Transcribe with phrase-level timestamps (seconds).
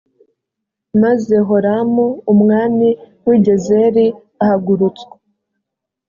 [1.01, 2.89] maze horamu umwami
[3.25, 4.05] w i gezeri
[4.43, 5.13] ahagurutswa